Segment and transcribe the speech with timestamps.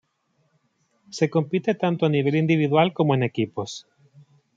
[1.11, 3.85] Se compite tanto a nivel individual como en equipos.